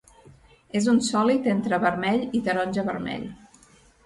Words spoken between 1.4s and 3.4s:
entre vermell i taronja-vermell.